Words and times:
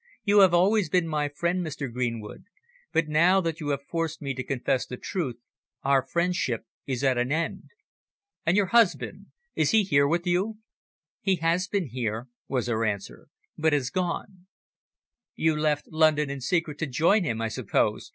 "You 0.23 0.39
have 0.39 0.51
always 0.51 0.89
been 0.89 1.07
my 1.07 1.29
friend, 1.29 1.63
Mr. 1.63 1.93
Greenwood, 1.93 2.45
but 2.91 3.07
now 3.07 3.39
that 3.39 3.59
you 3.59 3.67
have 3.69 3.83
forced 3.83 4.19
me 4.19 4.33
to 4.33 4.43
confess 4.43 4.87
the 4.87 4.97
truth 4.97 5.35
our 5.83 6.01
friendship 6.01 6.65
is 6.87 7.03
at 7.03 7.19
an 7.19 7.31
end." 7.31 7.65
"And 8.43 8.57
your 8.57 8.65
husband, 8.73 9.27
is 9.53 9.69
he 9.69 9.83
here 9.83 10.07
with 10.07 10.25
you?" 10.25 10.57
"He 11.21 11.35
has 11.35 11.67
been 11.67 11.85
here," 11.85 12.25
was 12.47 12.65
her 12.65 12.83
answer, 12.83 13.27
"but 13.59 13.73
has 13.73 13.91
gone." 13.91 14.47
"You 15.35 15.55
left 15.55 15.85
London 15.91 16.31
in 16.31 16.41
secret 16.41 16.79
to 16.79 16.87
join 16.87 17.23
him, 17.23 17.39
I 17.39 17.49
suppose?" 17.49 18.09